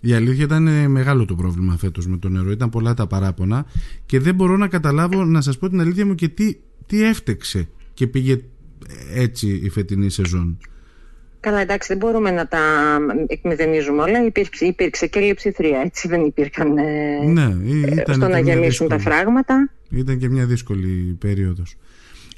Η 0.00 0.12
αλήθεια 0.12 0.44
ήταν 0.44 0.90
μεγάλο 0.90 1.24
το 1.24 1.34
πρόβλημα 1.34 1.76
φέτος 1.76 2.06
με 2.06 2.16
το 2.16 2.28
νερό. 2.28 2.50
Ήταν 2.50 2.70
πολλά 2.70 2.94
τα 2.94 3.06
παράπονα 3.06 3.66
και 4.06 4.20
δεν 4.20 4.34
μπορώ 4.34 4.56
να 4.56 4.68
καταλάβω, 4.68 5.24
να 5.24 5.40
σας 5.40 5.58
πω 5.58 5.68
την 5.68 5.80
αλήθεια 5.80 6.06
μου 6.06 6.14
και 6.14 6.28
τι, 6.28 6.56
τι 6.86 7.02
έφτεξε 7.02 7.68
και 7.94 8.06
πήγε 8.06 8.40
έτσι 9.14 9.60
η 9.64 9.68
φετινή 9.68 10.10
σεζόν. 10.10 10.58
Καλά, 11.46 11.60
εντάξει, 11.60 11.88
δεν 11.88 11.96
μπορούμε 11.96 12.30
να 12.30 12.46
τα 12.46 12.60
εκμηδενίζουμε 13.26 14.02
όλα. 14.02 14.24
Υπήρξε, 14.24 14.66
υπήρξε 14.66 15.06
και 15.06 15.20
λειψηθρία, 15.20 15.80
έτσι 15.80 16.08
δεν 16.08 16.24
υπήρχαν 16.24 16.76
ε, 16.78 17.18
ναι, 17.24 17.54
ήταν 17.92 18.14
στο 18.14 18.28
να 18.28 18.38
γεμίσουν 18.38 18.88
τα 18.88 18.98
φράγματα. 18.98 19.70
Ήταν 19.90 20.18
και 20.18 20.28
μια 20.28 20.46
δύσκολη 20.46 21.16
περίοδος. 21.20 21.76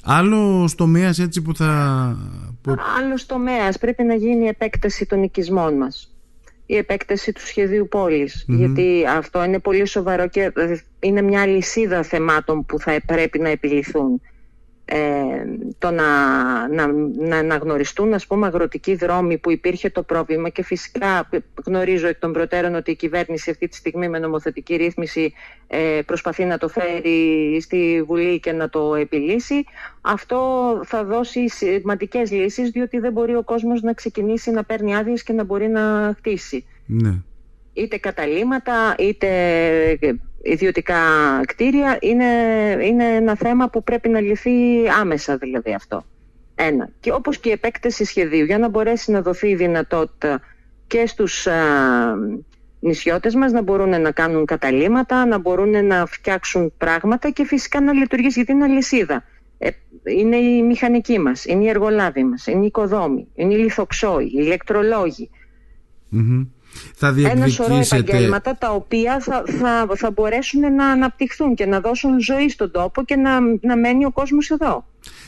Άλλο 0.03 0.69
τομέας 0.75 1.19
έτσι 1.19 1.41
που 1.41 1.55
θα... 1.55 1.65
Άλλο 2.97 3.15
τομέας 3.25 3.77
πρέπει 3.77 4.03
να 4.03 4.13
γίνει 4.13 4.45
η 4.45 4.47
επέκταση 4.47 5.05
των 5.05 5.23
οικισμών 5.23 5.73
μας. 5.77 6.15
Η 6.65 6.75
επέκταση 6.75 7.31
του 7.31 7.45
σχεδίου 7.45 7.87
Γιατί 8.45 9.03
αυτό 9.17 9.43
είναι 9.43 9.59
πολύ 9.59 9.85
σοβαρό 9.85 10.27
και 10.27 10.51
είναι 10.99 11.21
μια 11.21 11.45
λυσίδα 11.45 12.03
θεμάτων 12.03 12.65
που 12.65 12.79
θα 12.79 13.01
πρέπει 13.05 13.39
να 13.39 13.49
επιληθούν 13.49 14.21
ε, 14.91 15.45
το 15.77 15.91
να, 15.91 16.07
να, 16.67 16.87
να 17.17 17.37
αναγνωριστούν 17.37 18.13
ας 18.13 18.27
πούμε 18.27 18.45
αγροτικοί 18.45 18.95
δρόμοι 18.95 19.37
που 19.37 19.51
υπήρχε 19.51 19.89
το 19.89 20.03
πρόβλημα 20.03 20.49
και 20.49 20.63
φυσικά 20.63 21.29
γνωρίζω 21.65 22.07
εκ 22.07 22.19
των 22.19 22.33
προτέρων 22.33 22.75
ότι 22.75 22.91
η 22.91 22.95
κυβέρνηση 22.95 23.49
αυτή 23.49 23.67
τη 23.67 23.75
στιγμή 23.75 24.09
με 24.09 24.19
νομοθετική 24.19 24.75
ρύθμιση 24.75 25.33
ε, 25.67 26.01
προσπαθεί 26.05 26.45
να 26.45 26.57
το 26.57 26.67
φέρει 26.67 27.57
στη 27.61 28.03
Βουλή 28.05 28.39
και 28.39 28.51
να 28.51 28.69
το 28.69 28.95
επιλύσει 28.95 29.65
αυτό 30.01 30.39
θα 30.85 31.03
δώσει 31.03 31.49
σημαντικές 31.49 32.31
λύσεις 32.31 32.69
διότι 32.69 32.99
δεν 32.99 33.11
μπορεί 33.11 33.35
ο 33.35 33.43
κόσμος 33.43 33.81
να 33.81 33.93
ξεκινήσει 33.93 34.51
να 34.51 34.63
παίρνει 34.63 34.95
άδειες 34.95 35.23
και 35.23 35.33
να 35.33 35.43
μπορεί 35.43 35.67
να 35.67 36.13
χτίσει 36.17 36.65
ναι. 36.85 37.13
είτε 37.73 37.97
καταλήματα 37.97 38.95
είτε 38.97 39.27
ιδιωτικά 40.41 40.99
κτίρια 41.45 41.97
είναι, 42.01 42.25
είναι 42.81 43.05
ένα 43.05 43.35
θέμα 43.35 43.69
που 43.69 43.83
πρέπει 43.83 44.09
να 44.09 44.19
λυθεί 44.19 44.87
άμεσα 44.99 45.37
δηλαδή 45.37 45.73
αυτό. 45.73 46.05
Ένα. 46.55 46.89
Και 46.99 47.11
όπως 47.11 47.37
και 47.37 47.49
η 47.49 47.51
επέκταση 47.51 48.03
σχεδίου 48.03 48.45
για 48.45 48.57
να 48.57 48.69
μπορέσει 48.69 49.11
να 49.11 49.21
δοθεί 49.21 49.47
η 49.47 49.55
δυνατότητα 49.55 50.41
και 50.87 51.07
στους 51.07 51.47
α, 51.47 51.55
νησιώτες 52.79 53.35
μας 53.35 53.51
να 53.51 53.61
μπορούν 53.61 54.01
να 54.01 54.11
κάνουν 54.11 54.45
καταλήματα, 54.45 55.25
να 55.25 55.37
μπορούν 55.37 55.85
να 55.85 56.05
φτιάξουν 56.05 56.73
πράγματα 56.77 57.29
και 57.29 57.45
φυσικά 57.45 57.81
να 57.81 57.93
λειτουργήσει 57.93 58.33
γιατί 58.33 58.51
είναι 58.51 58.63
αλυσίδα. 58.63 59.23
Ε, 59.57 59.69
είναι 60.03 60.35
η 60.35 60.63
μηχανική 60.63 61.19
μας, 61.19 61.45
είναι 61.45 61.63
οι 61.63 61.67
εργολάβοι 61.67 62.23
μας, 62.23 62.47
είναι 62.47 62.63
οι 62.63 62.65
οικοδόμοι, 62.65 63.27
είναι 63.35 63.53
οι 63.53 63.57
λιθοξόοι, 63.57 64.25
οι 64.25 64.31
ηλεκτρολόγοι. 64.33 65.29
Θα 66.95 67.15
Ένα 67.17 67.47
σωρό 67.47 67.79
επαγγέλματα 67.91 68.57
τα 68.57 68.71
οποία 68.71 69.19
θα, 69.19 69.43
θα, 69.45 69.87
θα 69.95 70.11
μπορέσουν 70.11 70.73
να 70.75 70.85
αναπτυχθούν 70.85 71.55
και 71.55 71.65
να 71.65 71.79
δώσουν 71.79 72.19
ζωή 72.19 72.49
στον 72.49 72.71
τόπο 72.71 73.03
και 73.03 73.15
να, 73.15 73.39
να 73.61 73.77
μένει 73.77 74.05
ο 74.05 74.11
κόσμος 74.11 74.49
εδώ. 74.49 74.85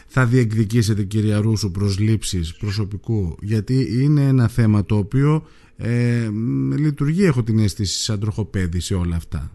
Θα 0.07 0.25
διεκδικήσετε 0.25 1.03
κυρία 1.03 1.37
Ρούσου 1.37 1.71
προσλήψεις 1.71 2.55
προσωπικού 2.55 3.35
γιατί 3.41 3.87
είναι 4.01 4.21
ένα 4.21 4.47
θέμα 4.47 4.85
το 4.85 4.97
οποίο 4.97 5.47
ε, 5.77 6.29
λειτουργεί 6.77 7.25
έχω 7.25 7.43
την 7.43 7.59
αίσθηση 7.59 8.03
σαν 8.03 8.19
τροχοπέδι 8.19 8.79
σε 8.79 8.93
όλα 8.93 9.15
αυτά. 9.15 9.51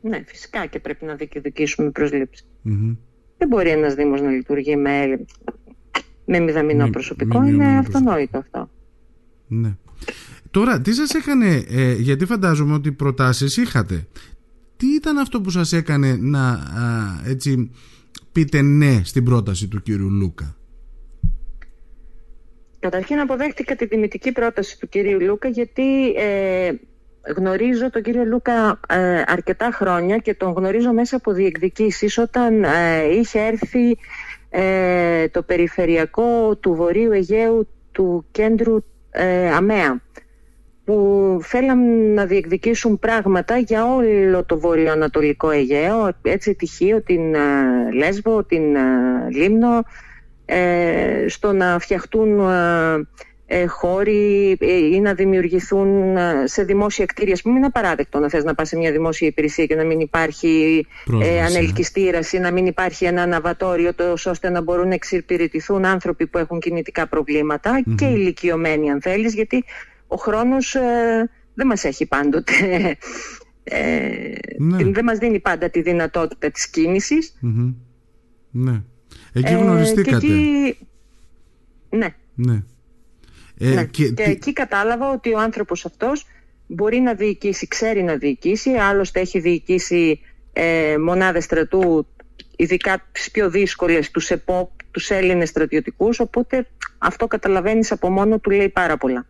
Ναι 0.00 0.22
φυσικά 0.26 0.66
και 0.66 0.78
πρέπει 0.78 1.04
να 1.04 1.14
διεκδικήσουμε 1.14 1.92
Δεν 3.38 3.48
μπορεί 3.48 3.70
ένας 3.70 3.94
Δήμος 3.94 4.20
να 4.20 4.30
λειτουργεί 4.30 4.76
με, 4.76 5.24
με 6.24 6.38
μηδαμινό 6.38 6.90
προσωπικό, 6.90 7.42
είναι 7.44 7.78
αυτονόητο 7.78 8.38
αυτό. 8.38 8.70
Ναι. 9.46 9.76
Τώρα, 10.54 10.80
τι 10.80 10.92
σας 10.92 11.10
έκανε, 11.14 11.64
ε, 11.68 11.92
γιατί 11.92 12.26
φαντάζομαι 12.26 12.74
ότι 12.74 12.92
προτάσεις 12.92 13.56
είχατε. 13.56 14.06
Τι 14.76 14.86
ήταν 14.86 15.18
αυτό 15.18 15.40
που 15.40 15.50
σας 15.50 15.72
έκανε 15.72 16.16
να 16.20 16.58
έτσι 17.26 17.70
πείτε 18.32 18.62
ναι 18.62 19.00
στην 19.04 19.24
πρόταση 19.24 19.68
του 19.68 19.82
κύριου 19.82 20.10
Λούκα; 20.10 20.56
Καταρχήν 22.78 23.18
αποδέχτηκα 23.18 23.76
τη 23.76 23.86
τιμητική 23.86 24.32
πρόταση 24.32 24.78
του 24.78 24.88
κύριου 24.88 25.20
Λούκα 25.20 25.48
γιατί 25.48 26.12
ε, 26.16 26.72
γνωρίζω 27.36 27.90
τον 27.90 28.02
κύριο 28.02 28.24
Λούκα 28.24 28.80
ε, 28.88 29.22
αρκετά 29.26 29.70
χρόνια 29.72 30.16
και 30.16 30.34
τον 30.34 30.52
γνωρίζω 30.52 30.92
μέσα 30.92 31.16
από 31.16 31.32
διεκδικήσεις 31.32 32.18
όταν 32.18 32.64
ε, 32.64 33.04
είχε 33.18 33.40
έρθει 33.40 33.96
το 35.30 35.42
περιφερειακό 35.42 36.56
του 36.56 36.74
Βορείου 36.74 37.12
Αιγαίου 37.12 37.68
του 37.92 38.26
κέντρου 38.30 38.84
ΑΜΕΑ 39.56 40.02
που 40.84 41.38
θέλαν 41.42 42.12
να 42.14 42.24
διεκδικήσουν 42.24 42.98
πράγματα 42.98 43.58
για 43.58 43.94
όλο 43.94 44.44
το 44.44 44.58
βορειοανατολικό 44.58 45.50
Αιγαίο, 45.50 46.10
έτσι 46.22 46.54
τυχείο, 46.54 47.02
την 47.02 47.34
uh, 47.34 47.94
Λέσβο, 47.94 48.44
την 48.44 48.62
uh, 48.74 49.32
Λίμνο, 49.32 49.82
ε, 50.44 51.24
στο 51.28 51.52
να 51.52 51.78
φτιαχτούν 51.78 52.40
ε, 53.46 53.66
χώροι 53.66 54.56
ή 54.92 55.00
να 55.00 55.14
δημιουργηθούν 55.14 56.16
σε 56.44 56.62
δημόσια 56.62 57.06
κτίρια. 57.06 57.38
Πούμε, 57.42 57.56
είναι 57.56 57.66
απαράδεκτο 57.66 58.18
να 58.18 58.28
θες 58.28 58.44
να 58.44 58.54
πας 58.54 58.68
σε 58.68 58.76
μια 58.76 58.92
δημόσια 58.92 59.28
υπηρεσία 59.28 59.66
και 59.66 59.74
να 59.74 59.84
μην 59.84 60.00
υπάρχει 60.00 60.86
ε, 61.22 61.42
ανελκυστήρας 61.42 62.32
ή 62.32 62.38
να 62.38 62.50
μην 62.50 62.66
υπάρχει 62.66 63.04
ένα 63.04 63.22
αναβατόριο 63.22 63.94
τόσο 63.94 64.30
ώστε 64.30 64.50
να 64.50 64.60
μπορούν 64.62 64.88
να 64.88 64.94
εξυπηρετηθούν 64.94 65.84
άνθρωποι 65.84 66.26
που 66.26 66.38
έχουν 66.38 66.60
κινητικά 66.60 67.08
και 67.96 68.04
ηλικιωμένοι 68.04 68.90
αν 68.90 69.00
θέλεις, 69.00 69.34
γιατί 69.34 69.64
ο 70.06 70.16
χρόνος 70.16 70.74
ε, 70.74 71.30
δεν 71.54 71.66
μας 71.66 71.84
έχει 71.84 72.06
πάντοτε 72.06 72.52
ε, 73.64 74.32
ναι. 74.58 74.84
δεν 74.84 75.04
μας 75.04 75.18
δίνει 75.18 75.40
πάντα 75.40 75.70
τη 75.70 75.82
δυνατότητα 75.82 76.50
της 76.50 76.68
κινησης 76.70 77.34
Ναι. 78.50 78.82
Εκεί 79.32 79.52
ε, 79.52 79.56
γνωριστήκατε. 79.56 80.16
εκεί... 80.16 80.78
Ναι. 81.90 82.14
Ναι. 82.34 82.62
Ε, 83.58 83.74
ναι. 83.74 83.84
Και, 83.84 84.12
εκεί 84.16 84.52
κατάλαβα 84.52 85.10
ότι 85.10 85.32
ο 85.32 85.38
άνθρωπος 85.38 85.84
αυτός 85.84 86.26
μπορεί 86.66 86.98
να 86.98 87.14
διοικήσει, 87.14 87.68
ξέρει 87.68 88.02
να 88.02 88.16
διοικήσει, 88.16 88.70
άλλωστε 88.70 89.20
έχει 89.20 89.38
διοικήσει 89.40 90.20
ε, 90.52 90.96
μονάδες 90.98 91.44
στρατού, 91.44 92.06
ειδικά 92.56 93.08
τις 93.12 93.30
πιο 93.30 93.50
δύσκολες, 93.50 94.10
τους 94.10 94.30
ΕΠΟΠ, 94.30 94.70
τους 94.90 95.10
Έλληνες 95.10 95.48
στρατιωτικούς, 95.48 96.20
οπότε 96.20 96.66
αυτό 96.98 97.26
καταλαβαίνεις 97.26 97.92
από 97.92 98.10
μόνο 98.10 98.38
του 98.38 98.50
λέει 98.50 98.68
πάρα 98.68 98.96
πολλά. 98.96 99.26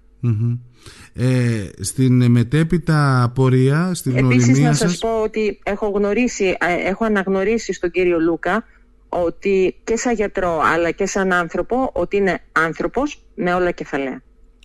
Ε, 1.13 1.69
στην 1.81 2.31
μετέπειτα 2.31 3.33
πορεία, 3.35 3.95
στην 3.95 4.17
Επίσης 4.17 4.45
γνωριμία 4.45 4.69
να 4.69 4.75
σας, 4.75 4.99
πω 4.99 5.23
ότι 5.23 5.59
έχω, 5.63 5.89
γνωρίσει, 5.89 6.45
ε, 6.45 6.89
έχω 6.89 7.05
αναγνωρίσει 7.05 7.73
στον 7.73 7.91
κύριο 7.91 8.21
Λούκα 8.21 8.65
ότι 9.09 9.77
και 9.85 9.97
σαν 9.97 10.15
γιατρό 10.15 10.61
αλλά 10.65 10.91
και 10.91 11.07
σαν 11.07 11.33
άνθρωπο 11.33 11.91
ότι 11.93 12.17
είναι 12.17 12.39
άνθρωπος 12.53 13.23
με 13.35 13.55
όλα 13.55 13.71
κεφαλαία. 13.71 14.23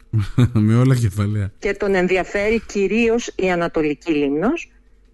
με 0.53 0.75
όλα 0.75 0.95
κεφαλαία. 0.95 1.51
Και 1.59 1.73
τον 1.73 1.95
ενδιαφέρει 1.95 2.61
κυρίως 2.65 3.33
η 3.35 3.51
Ανατολική 3.51 4.11
Λίμνος 4.11 4.69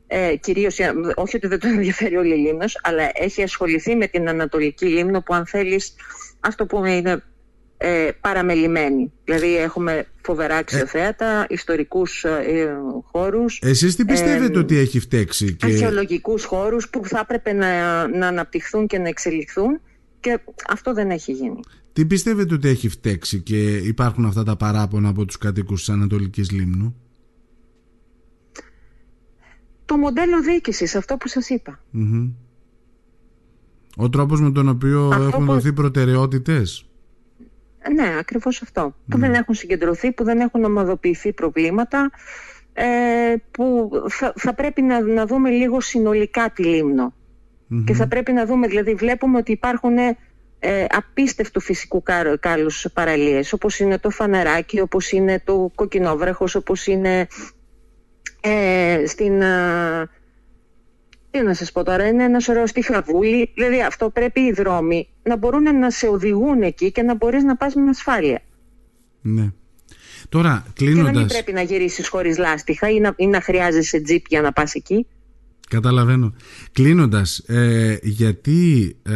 ε, 0.07 0.35
κυρίως, 0.35 0.77
όχι 1.15 1.35
ότι 1.35 1.47
δεν 1.47 1.59
τον 1.59 1.69
ενδιαφέρει 1.71 2.15
όλη 2.15 2.33
η 2.33 2.37
Λίμνος, 2.37 2.79
αλλά 2.83 3.09
έχει 3.13 3.43
ασχοληθεί 3.43 3.95
με 3.95 4.07
την 4.07 4.29
Ανατολική 4.29 4.85
Λίμνο 4.85 5.21
που 5.21 5.33
αν 5.33 5.45
θέλεις, 5.45 5.95
ας 6.39 6.55
το 6.55 6.65
πούμε, 6.65 6.95
είναι 6.95 7.23
ε, 7.77 8.09
παραμελημένη. 8.21 9.11
Δηλαδή 9.23 9.57
έχουμε 9.57 10.07
φοβερά 10.21 10.55
αξιοθέατα, 10.55 11.41
ε, 11.41 11.45
ιστορικούς 11.49 12.23
ε, 12.23 12.77
χώρους. 13.11 13.59
Εσείς 13.61 13.95
τι 13.95 14.05
πιστεύετε 14.05 14.59
ότι 14.59 14.77
έχει 14.77 14.99
φταίξει. 14.99 15.53
Και... 15.53 15.65
Αρχαιολογικούς 15.65 16.43
χώρους 16.43 16.89
που 16.89 17.05
θα 17.05 17.19
έπρεπε 17.19 17.53
να, 17.53 18.07
να 18.07 18.27
αναπτυχθούν 18.27 18.87
και 18.87 18.97
να 18.97 19.07
εξελιχθούν 19.07 19.81
και 20.19 20.39
αυτό 20.69 20.93
δεν 20.93 21.09
έχει 21.09 21.31
γίνει. 21.31 21.59
Τι 21.93 22.05
πιστεύετε 22.05 22.53
ότι 22.53 22.67
έχει 22.67 22.89
φταίξει 22.89 23.41
και 23.41 23.75
υπάρχουν 23.77 24.25
αυτά 24.25 24.43
τα 24.43 24.55
παράπονα 24.55 25.09
από 25.09 25.25
τους 25.25 25.37
κατοίκους 25.37 25.79
της 25.79 25.89
Ανατολικής 25.89 26.51
Λίμνου; 26.51 26.95
Το 29.85 29.97
μοντέλο 29.97 30.41
διοίκησης, 30.41 30.95
αυτό 30.95 31.17
που 31.17 31.27
σας 31.27 31.49
ειπα 31.49 31.79
Ο 33.95 34.09
τρόπος 34.09 34.41
με 34.41 34.51
τον 34.51 34.67
οποίο 34.67 35.11
έχουν 35.13 35.45
δοθεί 35.45 35.73
προτεραιότητες; 35.73 36.85
Ναι, 37.93 38.17
ακριβώς 38.19 38.61
αυτό. 38.61 38.95
Που 39.09 39.17
δεν 39.17 39.33
έχουν 39.33 39.55
συγκεντρωθεί, 39.55 40.11
που 40.11 40.23
δεν 40.23 40.39
έχουν 40.39 40.63
ομαδοποιηθεί 40.63 41.33
προβλήματα, 41.33 42.11
ε, 42.73 43.35
που 43.51 43.89
θα, 44.35 44.53
πρέπει 44.53 44.81
να, 44.81 45.01
να 45.01 45.25
δούμε 45.25 45.49
λίγο 45.49 45.81
συνολικά 45.81 46.49
τη 46.49 46.63
λιμνο 46.63 47.13
Και 47.85 47.93
θα 47.93 48.07
πρέπει 48.07 48.31
να 48.31 48.45
δούμε, 48.45 48.67
δηλαδή 48.67 48.93
βλέπουμε 48.93 49.37
ότι 49.37 49.51
υπάρχουν 49.51 49.97
ε, 49.97 50.85
απίστευτου 50.89 51.59
φυσικού 51.59 52.03
κάλους 52.39 52.87
παραλίες, 52.93 53.53
όπως 53.53 53.79
είναι 53.79 53.99
το 53.99 54.09
Φαναράκι, 54.09 54.79
όπως 54.79 55.11
είναι 55.11 55.41
το 55.45 55.71
Κοκκινόβραχος, 55.75 56.55
όπως 56.55 56.87
είναι 56.87 57.27
ε, 58.41 59.03
στην... 59.05 59.41
Ε, 61.35 61.39
τι 61.39 61.45
να 61.45 61.53
σας 61.53 61.71
πω 61.71 61.83
τώρα, 61.83 62.07
είναι 62.07 62.23
ένας 62.23 62.43
σωρό 62.43 62.67
στη 62.67 62.81
Χαβούλη, 62.81 63.51
δηλαδή 63.55 63.81
αυτό 63.81 64.09
πρέπει 64.09 64.39
οι 64.39 64.51
δρόμοι 64.51 65.09
να 65.23 65.37
μπορούν 65.37 65.79
να 65.79 65.91
σε 65.91 66.07
οδηγούν 66.07 66.61
εκεί 66.61 66.91
και 66.91 67.01
να 67.01 67.15
μπορείς 67.15 67.43
να 67.43 67.55
πας 67.55 67.75
με 67.75 67.89
ασφάλεια. 67.89 68.41
Ναι. 69.21 69.51
Τώρα, 70.29 70.65
κλείνοντας... 70.73 71.05
Και 71.05 71.11
να 71.11 71.19
μην 71.19 71.27
πρέπει 71.27 71.53
να 71.53 71.61
γυρίσεις 71.61 72.07
χωρίς 72.07 72.37
λάστιχα 72.37 72.89
ή 72.89 72.99
να, 72.99 73.13
ή 73.15 73.27
να 73.27 73.41
χρειάζεσαι 73.41 74.01
τζιπ 74.01 74.25
για 74.29 74.41
να 74.41 74.51
πας 74.51 74.73
εκεί. 74.73 75.07
Καταλαβαίνω. 75.69 76.33
Κλείνοντας, 76.71 77.37
ε, 77.37 77.97
γιατί 78.01 78.95
ε, 79.03 79.13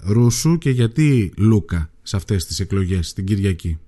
Ρούσου 0.00 0.58
και 0.58 0.70
γιατί 0.70 1.32
Λούκα 1.36 1.90
σε 2.02 2.16
αυτές 2.16 2.46
τις 2.46 2.60
εκλογές 2.60 3.12
την 3.12 3.24
Κυριακή; 3.24 3.78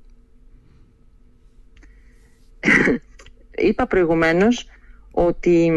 Είπα 3.69 3.87
προηγουμένως 3.87 4.67
ότι 5.11 5.71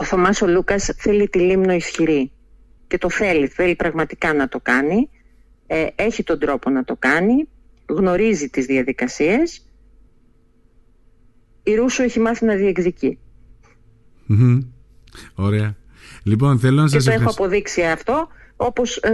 ο 0.00 0.04
Θωμάς 0.04 0.42
ο 0.42 0.46
Λούκας 0.46 0.90
θέλει 0.96 1.28
τη 1.28 1.38
Λίμνο 1.38 1.72
ισχυρή 1.72 2.32
και 2.86 2.98
το 2.98 3.10
θέλει, 3.10 3.46
θέλει 3.46 3.74
πραγματικά 3.74 4.34
να 4.34 4.48
το 4.48 4.60
κάνει, 4.62 5.08
ε, 5.66 5.86
έχει 5.94 6.22
τον 6.22 6.38
τρόπο 6.38 6.70
να 6.70 6.84
το 6.84 6.96
κάνει, 6.98 7.48
γνωρίζει 7.86 8.48
τις 8.48 8.66
διαδικασίες. 8.66 9.66
Η 11.62 11.74
Ρούσου 11.74 12.02
έχει 12.02 12.20
μάθει 12.20 12.44
να 12.44 12.54
διεκδικεί. 12.54 13.18
Ωραία. 15.34 15.76
Λοιπόν, 16.22 16.58
θέλω 16.58 16.80
να 16.80 16.88
σας 16.88 17.04
και 17.04 17.10
το 17.10 17.20
έχω 17.20 17.30
αποδείξει 17.30 17.82
αυτό 17.82 18.28
όπως, 18.56 18.96
ε, 18.96 19.12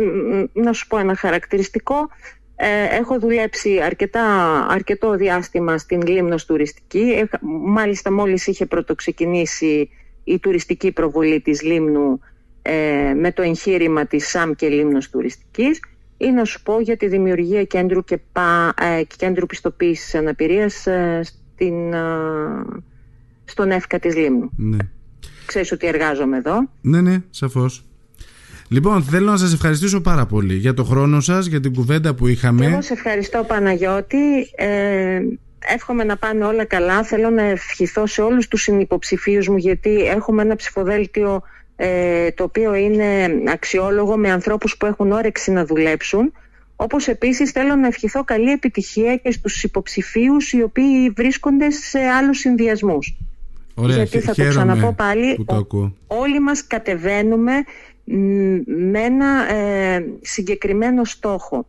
να 0.53 0.73
σου 0.73 0.87
πω 0.87 0.99
ένα 0.99 1.17
χαρακτηριστικό, 1.17 2.09
ε, 2.57 2.97
έχω 2.97 3.19
δουλέψει 3.19 3.81
αρκετά, 3.81 4.23
αρκετό 4.67 5.17
διάστημα 5.17 5.79
στην 5.79 6.03
Λίμνος 6.03 6.45
τουριστική. 6.45 7.29
μάλιστα 7.65 8.13
μόλις 8.13 8.47
είχε 8.47 8.67
πρωτοξεκινήσει 8.67 9.89
η 10.25 10.39
τουριστική 10.39 10.93
προβολή 10.93 11.41
της 11.41 11.63
Λίμνου 11.63 12.21
ε, 12.63 13.15
με 13.15 13.33
το 13.33 13.43
εγχείρημα 13.43 14.07
της 14.07 14.29
ΣΑΜ 14.29 14.53
και 14.53 14.69
Λίμνος 14.69 15.11
τουριστικής 15.11 15.81
ή 16.17 16.31
να 16.31 16.45
σου 16.45 16.63
πω 16.63 16.81
για 16.81 16.97
τη 16.97 17.07
δημιουργία 17.09 17.65
κέντρου, 17.65 18.05
και 18.05 18.19
πα, 18.33 18.75
κέντρου 19.17 19.47
πιστοποίησης 19.47 20.15
αναπηρίας 20.15 20.87
στην, 21.23 21.75
στον 23.45 23.71
ΕΦΚΑ 23.71 23.99
της 23.99 24.17
Λίμνου. 24.17 24.51
Ναι. 24.57 24.79
Ξέρεις 25.47 25.73
ότι 25.73 25.87
εργάζομαι 25.87 26.37
εδώ. 26.37 26.69
Ναι, 26.81 27.01
ναι, 27.01 27.23
σαφώς. 27.31 27.85
Λοιπόν, 28.69 29.03
θέλω 29.03 29.31
να 29.31 29.37
σας 29.37 29.53
ευχαριστήσω 29.53 30.01
πάρα 30.01 30.27
πολύ 30.27 30.55
για 30.55 30.75
το 30.75 30.85
χρόνο 30.85 31.21
σας, 31.21 31.47
για 31.47 31.61
την 31.61 31.75
κουβέντα 31.75 32.15
που 32.15 32.27
είχαμε. 32.27 32.67
Εγώ 32.67 32.83
σε 32.83 32.93
ευχαριστώ 32.93 33.45
Παναγιώτη. 33.49 34.51
Ε, 34.57 35.21
εύχομαι 35.67 36.05
να 36.05 36.17
πάνε 36.17 36.45
όλα 36.45 36.65
καλά. 36.65 37.03
Θέλω 37.03 37.31
να 37.31 37.43
ευχηθώ 37.43 38.07
σε 38.07 38.23
όλους 38.23 38.49
τους 38.49 38.63
συνυποψηφίους 38.63 39.49
μου 39.49 39.57
γιατί 39.57 40.07
έχουμε 40.07 40.43
ένα 40.43 40.57
ψηφοδέλτιο 40.57 41.43
ε, 41.77 42.31
το 42.31 42.45
οποίο 42.45 42.75
είναι 42.75 43.29
αξιόλογο 43.53 44.17
με 44.17 44.31
ανθρώπους 44.31 44.77
που 44.77 44.87
έχουν 44.87 45.13
όρεξη 45.13 45.51
να 45.51 45.65
δουλέψουν. 45.65 46.33
Όπως 46.77 47.09
επίσης 47.09 47.51
θέλω 47.51 47.75
να 47.75 47.87
ευχηθώ 47.87 48.25
καλή 48.25 48.51
επιτυχία 48.51 49.17
και 49.17 49.31
στους 49.31 49.63
υποψηφίους 49.63 50.53
οι 50.53 50.63
οποίοι 50.63 51.11
βρίσκονται 51.17 51.71
σε 51.71 51.99
άλλους 51.99 52.39
συνδυασμούς. 52.39 53.17
Ωραία, 53.75 53.97
Γιατί 53.97 54.21
θα 54.21 54.35
το 54.35 54.49
ξαναπώ 54.49 54.93
πάλι, 54.93 55.47
όλοι 56.07 56.41
μας 56.41 56.67
κατεβαίνουμε 56.67 57.53
με 58.65 59.01
ένα 59.01 59.53
ε, 59.53 60.05
συγκεκριμένο 60.21 61.05
στόχο 61.05 61.67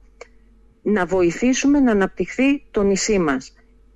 να 0.81 1.05
βοηθήσουμε 1.05 1.79
να 1.79 1.91
αναπτυχθεί 1.91 2.63
το 2.71 2.83
νησί 2.83 3.19
μας 3.19 3.54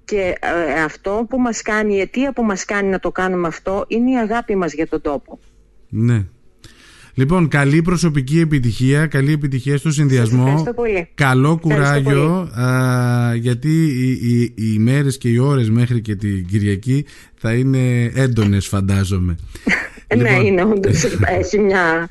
και 0.09 0.35
ε, 0.39 0.81
αυτό 0.81 1.25
που 1.29 1.39
μας 1.39 1.61
κάνει, 1.61 1.95
η 1.95 1.99
αιτία 1.99 2.33
που 2.33 2.43
μας 2.43 2.65
κάνει 2.65 2.89
να 2.89 2.99
το 2.99 3.11
κάνουμε 3.11 3.47
αυτό 3.47 3.85
είναι 3.87 4.11
η 4.11 4.17
αγάπη 4.17 4.55
μας 4.55 4.73
για 4.73 4.87
τον 4.87 5.01
τόπο. 5.01 5.39
Ναι. 5.89 6.25
Λοιπόν, 7.13 7.47
καλή 7.47 7.81
προσωπική 7.81 8.39
επιτυχία, 8.39 9.07
καλή 9.07 9.33
επιτυχία 9.33 9.77
στο 9.77 9.91
συνδυασμό. 9.91 10.43
Ευχαριστώ 10.45 10.73
πολύ. 10.73 11.09
Καλό 11.15 11.57
κουράγιο, 11.61 12.49
γιατί 13.35 13.85
οι, 13.85 14.09
οι, 14.11 14.53
οι 14.55 14.79
μέρες 14.79 15.17
και 15.17 15.29
οι 15.29 15.37
ώρες 15.37 15.69
μέχρι 15.69 16.01
και 16.01 16.15
την 16.15 16.45
Κυριακή 16.45 17.05
θα 17.35 17.53
είναι 17.53 18.11
έντονες 18.15 18.67
φαντάζομαι. 18.67 19.35
Ναι, 20.15 20.29
λοιπόν... 20.29 20.45
είναι 20.45 20.63
όντως. 20.63 21.03
Έχει 21.39 21.59
μια. 21.59 22.09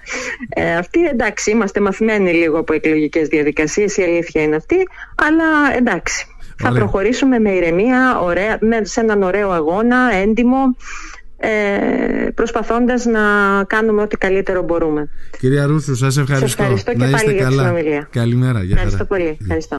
Ε, 0.48 0.76
αυτή 0.76 1.04
εντάξει, 1.04 1.50
είμαστε 1.50 1.80
μαθημένοι 1.80 2.32
λίγο 2.32 2.58
από 2.58 2.72
εκλογικές 2.72 3.28
διαδικασίες, 3.28 3.96
η 3.96 4.02
αλήθεια 4.02 4.42
είναι 4.42 4.56
αυτή. 4.56 4.76
Αλλά 5.14 5.76
εντάξει. 5.76 6.26
Θα 6.62 6.72
προχωρήσουμε 6.72 7.38
με 7.38 7.50
ηρεμία, 7.50 8.20
ωραία, 8.20 8.58
με, 8.60 8.80
σε 8.84 9.00
έναν 9.00 9.22
ωραίο 9.22 9.50
αγώνα, 9.50 9.96
έντιμο, 10.14 10.76
ε, 11.36 11.48
προσπαθώντας 12.34 13.04
να 13.04 13.20
κάνουμε 13.66 14.02
ό,τι 14.02 14.16
καλύτερο 14.16 14.62
μπορούμε. 14.62 15.08
Κυρία 15.38 15.66
Ρούσου, 15.66 15.94
σας 15.96 16.16
ευχαριστώ. 16.16 16.48
Σας 16.48 16.58
ευχαριστώ 16.58 16.92
και 16.92 16.98
να 16.98 17.10
πάλι 17.10 17.32
για 17.32 17.46
τη 17.46 17.52
συνομιλία. 17.52 18.08
Καλημέρα. 18.10 18.60
Ευχαριστώ 18.70 19.04
πολύ. 19.04 19.36
Ευχαριστώ. 19.40 19.76